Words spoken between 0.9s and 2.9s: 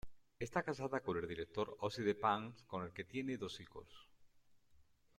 con el director Oxide Pang con